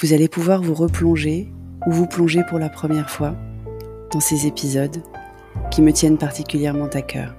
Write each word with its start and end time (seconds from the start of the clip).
vous 0.00 0.12
allez 0.12 0.28
pouvoir 0.28 0.62
vous 0.62 0.74
replonger 0.74 1.48
ou 1.86 1.90
vous 1.90 2.06
plonger 2.06 2.42
pour 2.48 2.58
la 2.58 2.68
première 2.68 3.10
fois 3.10 3.34
dans 4.12 4.20
ces 4.20 4.46
épisodes 4.46 5.02
qui 5.72 5.82
me 5.82 5.92
tiennent 5.92 6.18
particulièrement 6.18 6.86
à 6.86 7.02
cœur. 7.02 7.34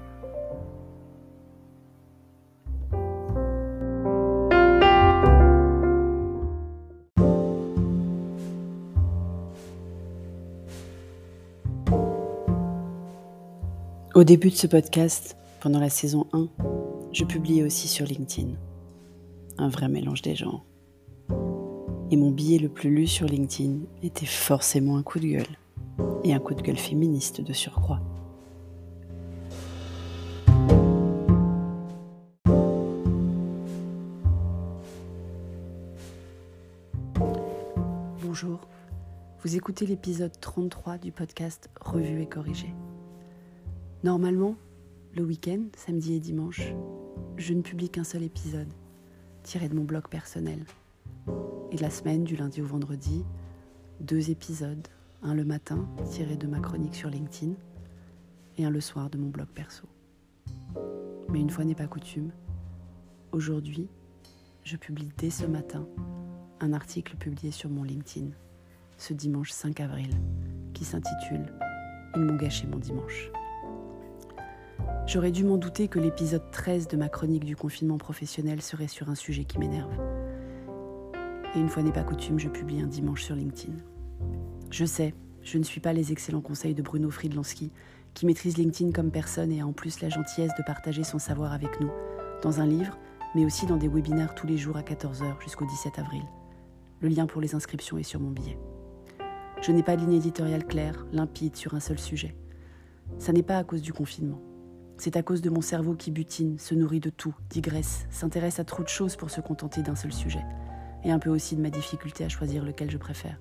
Au 14.16 14.26
début 14.26 14.50
de 14.50 14.56
ce 14.56 14.68
podcast, 14.68 15.38
pendant 15.62 15.80
la 15.80 15.90
saison 15.90 16.28
1, 16.34 16.50
je 17.14 17.24
publiais 17.24 17.64
aussi 17.64 17.88
sur 17.88 18.06
LinkedIn. 18.06 18.50
Un 19.58 19.70
vrai 19.70 19.88
mélange 19.88 20.22
des 20.22 20.36
genres. 20.36 20.66
Et 22.12 22.18
mon 22.18 22.32
billet 22.32 22.58
le 22.58 22.70
plus 22.70 22.90
lu 22.90 23.06
sur 23.06 23.28
LinkedIn 23.28 23.82
était 24.02 24.26
forcément 24.26 24.98
un 24.98 25.04
coup 25.04 25.20
de 25.20 25.28
gueule. 25.28 25.58
Et 26.24 26.34
un 26.34 26.40
coup 26.40 26.56
de 26.56 26.62
gueule 26.64 26.78
féministe 26.78 27.40
de 27.40 27.54
surcroît. 27.54 28.02
Bonjour, 38.24 38.60
vous 39.44 39.56
écoutez 39.56 39.86
l'épisode 39.86 40.32
33 40.42 40.98
du 40.98 41.12
podcast 41.12 41.70
Revue 41.80 42.24
et 42.24 42.28
corrigé. 42.28 42.74
Normalement, 44.04 44.56
le 45.14 45.24
week-end, 45.24 45.62
samedi 45.76 46.16
et 46.16 46.20
dimanche, 46.20 46.74
je 47.38 47.54
ne 47.54 47.62
publie 47.62 47.90
qu'un 47.90 48.04
seul 48.04 48.24
épisode, 48.24 48.70
tiré 49.44 49.70
de 49.70 49.76
mon 49.76 49.84
blog 49.84 50.08
personnel. 50.08 50.66
Et 51.72 51.78
la 51.78 51.90
semaine, 51.90 52.24
du 52.24 52.36
lundi 52.36 52.62
au 52.62 52.66
vendredi, 52.66 53.24
deux 54.00 54.32
épisodes, 54.32 54.88
un 55.22 55.34
le 55.34 55.46
matin, 55.46 55.88
tiré 56.10 56.36
de 56.36 56.48
ma 56.48 56.60
chronique 56.60 56.96
sur 56.96 57.10
LinkedIn, 57.10 57.54
et 58.58 58.66
un 58.66 58.70
le 58.70 58.82
soir 58.82 59.10
de 59.10 59.18
mon 59.18 59.30
blog 59.30 59.48
perso. 59.48 59.88
Mais 61.30 61.40
une 61.40 61.50
fois 61.50 61.64
n'est 61.64 61.76
pas 61.76 61.88
coutume, 61.88 62.32
aujourd'hui, 63.32 63.88
je 64.64 64.78
publie 64.78 65.10
dès 65.18 65.30
ce 65.30 65.46
matin 65.46 65.88
un 66.60 66.74
article 66.74 67.16
publié 67.16 67.52
sur 67.52 67.70
mon 67.70 67.84
LinkedIn, 67.84 68.32
ce 68.98 69.14
dimanche 69.14 69.52
5 69.52 69.80
avril, 69.80 70.10
qui 70.74 70.86
s'intitule 70.86 71.54
Ils 72.16 72.26
m'ont 72.26 72.36
gâché 72.36 72.68
mon 72.68 72.80
dimanche. 72.80 73.32
J'aurais 75.06 75.32
dû 75.32 75.44
m'en 75.44 75.58
douter 75.58 75.88
que 75.88 76.00
l'épisode 76.00 76.52
13 76.52 76.88
de 76.88 76.98
ma 76.98 77.10
chronique 77.10 77.46
du 77.46 77.56
confinement 77.56 77.98
professionnel 77.98 78.62
serait 78.62 78.88
sur 78.88 79.10
un 79.10 79.16
sujet 79.16 79.44
qui 79.44 79.58
m'énerve 79.58 80.09
et 81.56 81.60
une 81.60 81.70
fois 81.70 81.84
n'est 81.84 81.92
pas 81.92 82.04
coutume, 82.04 82.40
je 82.40 82.48
publie 82.48 82.82
un 82.82 82.88
dimanche 82.88 83.24
sur 83.24 83.36
LinkedIn. 83.36 83.74
Je 84.72 84.86
sais, 84.86 85.16
je 85.42 85.58
ne 85.58 85.64
suis 85.64 85.82
pas 85.82 85.94
les 85.94 86.12
excellents 86.12 86.42
conseils 86.42 86.76
de 86.76 86.82
Bruno 86.82 87.10
Friedlansky, 87.10 87.72
qui 88.14 88.26
maîtrise 88.26 88.58
LinkedIn 88.58 88.92
comme 88.92 89.12
personne 89.12 89.52
et 89.52 89.62
a 89.62 89.68
en 89.68 89.74
plus 89.74 90.02
la 90.02 90.10
gentillesse 90.10 90.52
de 90.58 90.64
partager 90.64 91.04
son 91.04 91.20
savoir 91.20 91.54
avec 91.54 91.80
nous, 91.80 91.90
dans 92.44 92.62
un 92.62 92.68
livre, 92.68 92.98
mais 93.36 93.46
aussi 93.46 93.66
dans 93.66 93.78
des 93.78 93.88
webinaires 93.88 94.36
tous 94.36 94.48
les 94.48 94.58
jours 94.58 94.78
à 94.78 94.82
14h 94.82 95.42
jusqu'au 95.42 95.66
17 95.66 96.00
avril. 96.00 96.24
Le 97.02 97.10
lien 97.10 97.26
pour 97.26 97.42
les 97.42 97.56
inscriptions 97.56 97.98
est 97.98 98.04
sur 98.04 98.20
mon 98.20 98.32
billet. 98.32 98.60
Je 99.62 99.72
n'ai 99.72 99.84
pas 99.84 99.96
de 99.96 100.02
ligne 100.02 100.14
éditoriale 100.14 100.66
claire, 100.66 101.06
limpide 101.12 101.56
sur 101.56 101.74
un 101.74 101.80
seul 101.80 102.00
sujet. 102.00 102.36
Ça 103.18 103.34
n'est 103.34 103.44
pas 103.44 103.58
à 103.58 103.64
cause 103.64 103.82
du 103.82 103.94
confinement. 103.94 104.42
C'est 104.98 105.16
à 105.16 105.24
cause 105.24 105.42
de 105.42 105.50
mon 105.50 105.62
cerveau 105.62 105.96
qui 105.96 106.12
butine, 106.12 106.60
se 106.60 106.76
nourrit 106.76 107.00
de 107.00 107.10
tout, 107.10 107.34
digresse, 107.50 108.06
s'intéresse 108.10 108.60
à 108.60 108.66
trop 108.66 108.84
de 108.84 108.90
choses 108.90 109.16
pour 109.16 109.30
se 109.30 109.42
contenter 109.42 109.82
d'un 109.82 109.96
seul 109.96 110.12
sujet 110.12 110.44
et 111.04 111.12
un 111.12 111.20
peu 111.20 111.30
aussi 111.30 111.56
de 111.56 111.62
ma 111.62 111.70
difficulté 111.70 112.24
à 112.24 112.30
choisir 112.30 112.64
lequel 112.64 112.90
je 112.90 112.98
préfère. 112.98 113.40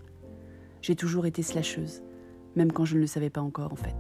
J'ai 0.83 0.97
toujours 0.97 1.27
été 1.27 1.43
slasheuse, 1.43 2.03
même 2.57 2.73
quand 2.73 2.85
je 2.85 2.95
ne 2.95 3.01
le 3.01 3.07
savais 3.07 3.31
pas 3.31 3.41
encore 3.41 3.73
en 3.73 3.77
fait. 3.77 3.97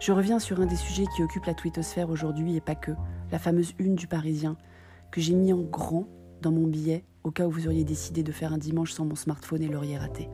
Je 0.00 0.12
reviens 0.12 0.38
sur 0.38 0.60
un 0.60 0.66
des 0.66 0.76
sujets 0.76 1.06
qui 1.16 1.22
occupe 1.22 1.46
la 1.46 1.54
twittosphère 1.54 2.10
aujourd'hui 2.10 2.56
et 2.56 2.60
pas 2.60 2.76
que, 2.76 2.92
la 3.32 3.38
fameuse 3.38 3.74
une 3.78 3.94
du 3.94 4.06
Parisien, 4.06 4.56
que 5.10 5.20
j'ai 5.20 5.34
mis 5.34 5.52
en 5.52 5.62
grand 5.62 6.06
dans 6.40 6.52
mon 6.52 6.66
billet 6.66 7.04
au 7.24 7.30
cas 7.30 7.46
où 7.46 7.50
vous 7.50 7.66
auriez 7.66 7.84
décidé 7.84 8.22
de 8.22 8.32
faire 8.32 8.52
un 8.52 8.58
dimanche 8.58 8.92
sans 8.92 9.04
mon 9.04 9.16
smartphone 9.16 9.62
et 9.62 9.68
l'auriez 9.68 9.98
raté. 9.98 10.28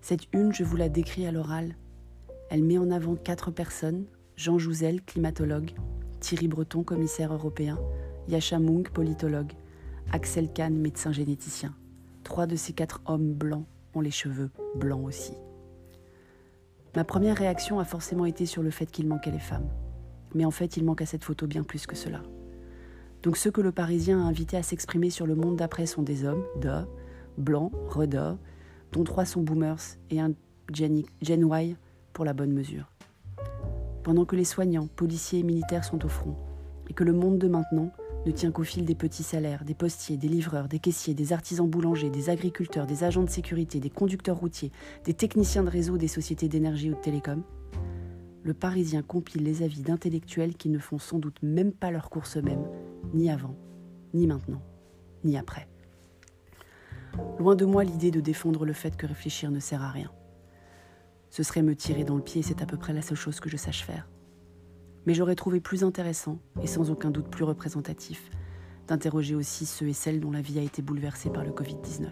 Cette 0.00 0.32
une, 0.32 0.52
je 0.52 0.62
vous 0.62 0.76
la 0.76 0.88
décris 0.88 1.26
à 1.26 1.32
l'oral. 1.32 1.74
Elle 2.50 2.62
met 2.62 2.78
en 2.78 2.90
avant 2.90 3.16
quatre 3.16 3.50
personnes 3.50 4.04
Jean 4.36 4.58
Jouzel, 4.58 5.02
climatologue, 5.02 5.72
Thierry 6.20 6.48
Breton, 6.48 6.84
commissaire 6.84 7.32
européen, 7.32 7.78
Yacha 8.28 8.58
Munk, 8.58 8.90
politologue, 8.90 9.52
Axel 10.10 10.50
Kahn, 10.50 10.74
médecin 10.74 11.12
généticien. 11.12 11.74
Trois 12.24 12.46
de 12.46 12.56
ces 12.56 12.72
quatre 12.72 13.02
hommes 13.04 13.34
blancs 13.34 13.66
ont 13.94 14.00
les 14.00 14.10
cheveux 14.10 14.50
blancs 14.74 15.04
aussi. 15.04 15.34
Ma 16.96 17.04
première 17.04 17.36
réaction 17.36 17.78
a 17.78 17.84
forcément 17.84 18.24
été 18.24 18.46
sur 18.46 18.62
le 18.62 18.70
fait 18.70 18.86
qu'il 18.86 19.06
manquait 19.06 19.30
les 19.30 19.38
femmes. 19.38 19.68
Mais 20.34 20.46
en 20.46 20.50
fait, 20.50 20.78
il 20.78 20.84
manque 20.84 21.02
à 21.02 21.06
cette 21.06 21.24
photo 21.24 21.46
bien 21.46 21.62
plus 21.62 21.86
que 21.86 21.94
cela. 21.94 22.22
Donc 23.22 23.36
ceux 23.36 23.50
que 23.50 23.60
le 23.60 23.70
Parisien 23.70 24.20
a 24.20 24.28
invités 24.28 24.56
à 24.56 24.62
s'exprimer 24.62 25.10
sur 25.10 25.26
le 25.26 25.34
monde 25.34 25.56
d'après 25.56 25.84
sont 25.84 26.02
des 26.02 26.24
hommes, 26.24 26.44
de, 26.60 26.70
blancs, 27.36 27.72
reda, 27.88 28.38
dont 28.92 29.04
trois 29.04 29.26
sont 29.26 29.42
boomers 29.42 29.98
et 30.10 30.20
un 30.20 30.32
Gen 30.72 31.02
pour 32.14 32.24
la 32.24 32.32
bonne 32.32 32.52
mesure. 32.52 32.90
Pendant 34.04 34.24
que 34.24 34.36
les 34.36 34.44
soignants, 34.44 34.86
policiers 34.86 35.40
et 35.40 35.44
militaires 35.44 35.84
sont 35.84 36.04
au 36.04 36.08
front, 36.08 36.36
et 36.88 36.94
que 36.94 37.04
le 37.04 37.12
monde 37.12 37.38
de 37.38 37.48
maintenant 37.48 37.92
ne 38.28 38.32
tient 38.34 38.50
qu'au 38.52 38.62
fil 38.62 38.84
des 38.84 38.94
petits 38.94 39.22
salaires, 39.22 39.64
des 39.64 39.72
postiers, 39.72 40.18
des 40.18 40.28
livreurs, 40.28 40.68
des 40.68 40.78
caissiers, 40.78 41.14
des 41.14 41.32
artisans 41.32 41.66
boulangers, 41.66 42.10
des 42.10 42.28
agriculteurs, 42.28 42.86
des 42.86 43.02
agents 43.02 43.22
de 43.22 43.30
sécurité, 43.30 43.80
des 43.80 43.88
conducteurs 43.88 44.36
routiers, 44.36 44.70
des 45.04 45.14
techniciens 45.14 45.62
de 45.62 45.70
réseau 45.70 45.96
des 45.96 46.08
sociétés 46.08 46.46
d'énergie 46.46 46.90
ou 46.90 46.94
de 46.94 47.00
télécom, 47.00 47.42
le 48.42 48.52
Parisien 48.52 49.02
compile 49.02 49.44
les 49.44 49.62
avis 49.62 49.80
d'intellectuels 49.80 50.56
qui 50.56 50.68
ne 50.68 50.78
font 50.78 50.98
sans 50.98 51.18
doute 51.18 51.38
même 51.42 51.72
pas 51.72 51.90
leur 51.90 52.10
course 52.10 52.36
eux-mêmes, 52.36 52.66
ni 53.14 53.30
avant, 53.30 53.56
ni 54.12 54.26
maintenant, 54.26 54.60
ni 55.24 55.38
après. 55.38 55.66
Loin 57.38 57.56
de 57.56 57.64
moi 57.64 57.82
l'idée 57.82 58.10
de 58.10 58.20
défendre 58.20 58.66
le 58.66 58.74
fait 58.74 58.94
que 58.94 59.06
réfléchir 59.06 59.50
ne 59.50 59.58
sert 59.58 59.82
à 59.82 59.90
rien. 59.90 60.12
Ce 61.30 61.42
serait 61.42 61.62
me 61.62 61.74
tirer 61.74 62.04
dans 62.04 62.16
le 62.16 62.22
pied 62.22 62.42
c'est 62.42 62.60
à 62.60 62.66
peu 62.66 62.76
près 62.76 62.92
la 62.92 63.00
seule 63.00 63.16
chose 63.16 63.40
que 63.40 63.48
je 63.48 63.56
sache 63.56 63.84
faire 63.84 64.06
mais 65.06 65.14
j'aurais 65.14 65.34
trouvé 65.34 65.60
plus 65.60 65.84
intéressant, 65.84 66.38
et 66.62 66.66
sans 66.66 66.90
aucun 66.90 67.10
doute 67.10 67.28
plus 67.28 67.44
représentatif, 67.44 68.30
d'interroger 68.86 69.34
aussi 69.34 69.66
ceux 69.66 69.88
et 69.88 69.92
celles 69.92 70.20
dont 70.20 70.30
la 70.30 70.40
vie 70.40 70.58
a 70.58 70.62
été 70.62 70.82
bouleversée 70.82 71.30
par 71.30 71.44
le 71.44 71.50
Covid-19. 71.50 72.08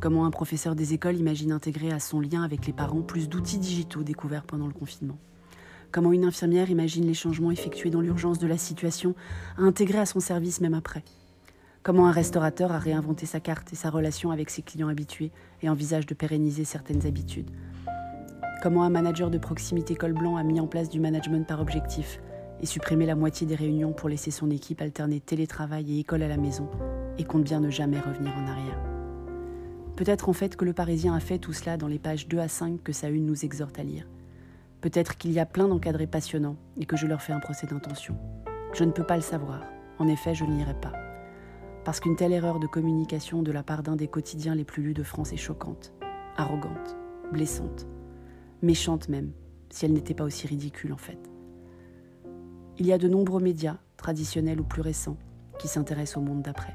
Comment 0.00 0.26
un 0.26 0.30
professeur 0.30 0.74
des 0.74 0.94
écoles 0.94 1.16
imagine 1.16 1.52
intégrer 1.52 1.92
à 1.92 2.00
son 2.00 2.20
lien 2.20 2.42
avec 2.42 2.66
les 2.66 2.72
parents 2.72 3.02
plus 3.02 3.28
d'outils 3.28 3.58
digitaux 3.58 4.02
découverts 4.02 4.44
pendant 4.44 4.66
le 4.66 4.72
confinement? 4.72 5.18
Comment 5.92 6.12
une 6.12 6.24
infirmière 6.24 6.70
imagine 6.70 7.06
les 7.06 7.14
changements 7.14 7.50
effectués 7.50 7.90
dans 7.90 8.00
l'urgence 8.00 8.38
de 8.38 8.46
la 8.46 8.58
situation 8.58 9.14
à 9.56 9.62
intégrer 9.62 9.98
à 9.98 10.06
son 10.06 10.20
service 10.20 10.60
même 10.60 10.74
après? 10.74 11.04
Comment 11.82 12.06
un 12.06 12.12
restaurateur 12.12 12.72
a 12.72 12.78
réinventé 12.78 13.26
sa 13.26 13.40
carte 13.40 13.72
et 13.72 13.76
sa 13.76 13.90
relation 13.90 14.30
avec 14.30 14.50
ses 14.50 14.62
clients 14.62 14.88
habitués 14.88 15.32
et 15.62 15.68
envisage 15.68 16.06
de 16.06 16.14
pérenniser 16.14 16.64
certaines 16.64 17.06
habitudes? 17.06 17.50
Comment 18.62 18.84
un 18.84 18.90
manager 18.90 19.28
de 19.28 19.38
proximité 19.38 19.96
col 19.96 20.12
blanc 20.12 20.36
a 20.36 20.44
mis 20.44 20.60
en 20.60 20.68
place 20.68 20.88
du 20.88 21.00
management 21.00 21.44
par 21.44 21.60
objectif 21.60 22.20
et 22.60 22.66
supprimé 22.66 23.06
la 23.06 23.16
moitié 23.16 23.44
des 23.44 23.56
réunions 23.56 23.92
pour 23.92 24.08
laisser 24.08 24.30
son 24.30 24.52
équipe 24.52 24.80
alterner 24.80 25.18
télétravail 25.18 25.92
et 25.92 25.98
école 25.98 26.22
à 26.22 26.28
la 26.28 26.36
maison 26.36 26.70
et 27.18 27.24
compte 27.24 27.42
bien 27.42 27.58
ne 27.58 27.70
jamais 27.70 27.98
revenir 27.98 28.30
en 28.36 28.46
arrière. 28.46 28.78
Peut-être 29.96 30.28
en 30.28 30.32
fait 30.32 30.54
que 30.54 30.64
le 30.64 30.72
Parisien 30.72 31.12
a 31.12 31.18
fait 31.18 31.40
tout 31.40 31.52
cela 31.52 31.76
dans 31.76 31.88
les 31.88 31.98
pages 31.98 32.28
2 32.28 32.38
à 32.38 32.46
5 32.46 32.84
que 32.84 32.92
sa 32.92 33.08
une 33.08 33.26
nous 33.26 33.44
exhorte 33.44 33.80
à 33.80 33.82
lire. 33.82 34.06
Peut-être 34.80 35.18
qu'il 35.18 35.32
y 35.32 35.40
a 35.40 35.46
plein 35.46 35.66
d'encadrés 35.66 36.06
passionnants 36.06 36.56
et 36.78 36.86
que 36.86 36.96
je 36.96 37.08
leur 37.08 37.20
fais 37.20 37.32
un 37.32 37.40
procès 37.40 37.66
d'intention. 37.66 38.16
Je 38.74 38.84
ne 38.84 38.92
peux 38.92 39.02
pas 39.02 39.16
le 39.16 39.22
savoir. 39.22 39.64
En 39.98 40.06
effet, 40.06 40.36
je 40.36 40.44
ne 40.44 40.56
lirai 40.56 40.74
pas. 40.80 40.92
Parce 41.84 41.98
qu'une 41.98 42.14
telle 42.14 42.32
erreur 42.32 42.60
de 42.60 42.68
communication 42.68 43.42
de 43.42 43.50
la 43.50 43.64
part 43.64 43.82
d'un 43.82 43.96
des 43.96 44.06
quotidiens 44.06 44.54
les 44.54 44.64
plus 44.64 44.84
lus 44.84 44.94
de 44.94 45.02
France 45.02 45.32
est 45.32 45.36
choquante, 45.36 45.92
arrogante, 46.36 46.96
blessante 47.32 47.88
méchante 48.62 49.08
même, 49.08 49.32
si 49.70 49.84
elle 49.84 49.92
n'était 49.92 50.14
pas 50.14 50.24
aussi 50.24 50.46
ridicule 50.46 50.92
en 50.92 50.98
fait. 50.98 51.18
Il 52.78 52.86
y 52.86 52.92
a 52.92 52.98
de 52.98 53.08
nombreux 53.08 53.42
médias, 53.42 53.78
traditionnels 53.96 54.60
ou 54.60 54.64
plus 54.64 54.82
récents, 54.82 55.18
qui 55.58 55.68
s'intéressent 55.68 56.16
au 56.16 56.20
monde 56.20 56.42
d'après. 56.42 56.74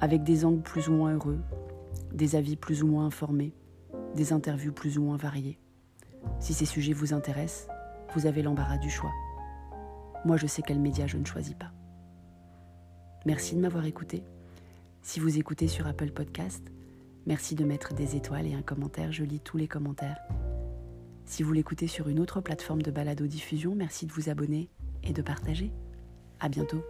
avec 0.00 0.22
des 0.22 0.44
angles 0.44 0.62
plus 0.62 0.88
ou 0.88 0.92
moins 0.92 1.14
heureux, 1.14 1.40
des 2.12 2.36
avis 2.36 2.56
plus 2.56 2.82
ou 2.82 2.86
moins 2.86 3.06
informés, 3.06 3.54
des 4.14 4.32
interviews 4.32 4.72
plus 4.72 4.98
ou 4.98 5.02
moins 5.02 5.16
variées. 5.16 5.58
Si 6.40 6.52
ces 6.52 6.66
sujets 6.66 6.92
vous 6.92 7.14
intéressent, 7.14 7.68
vous 8.14 8.26
avez 8.26 8.42
l'embarras 8.42 8.78
du 8.78 8.90
choix. 8.90 9.12
Moi, 10.24 10.36
je 10.36 10.46
sais 10.46 10.62
quel 10.62 10.78
média 10.78 11.06
je 11.06 11.16
ne 11.16 11.24
choisis 11.24 11.54
pas. 11.54 11.72
Merci 13.24 13.56
de 13.56 13.60
m'avoir 13.60 13.86
écouté. 13.86 14.22
Si 15.02 15.20
vous 15.20 15.38
écoutez 15.38 15.68
sur 15.68 15.86
Apple 15.86 16.10
Podcast, 16.10 16.62
merci 17.26 17.54
de 17.54 17.64
mettre 17.64 17.94
des 17.94 18.14
étoiles 18.16 18.46
et 18.46 18.54
un 18.54 18.62
commentaire. 18.62 19.10
Je 19.12 19.24
lis 19.24 19.40
tous 19.40 19.56
les 19.56 19.68
commentaires. 19.68 20.18
Si 21.24 21.42
vous 21.42 21.52
l'écoutez 21.52 21.86
sur 21.86 22.08
une 22.08 22.20
autre 22.20 22.40
plateforme 22.40 22.82
de 22.82 22.90
balado-diffusion, 22.90 23.74
merci 23.74 24.06
de 24.06 24.12
vous 24.12 24.28
abonner 24.28 24.70
et 25.02 25.12
de 25.12 25.22
partager. 25.22 25.72
À 26.40 26.48
bientôt. 26.48 26.82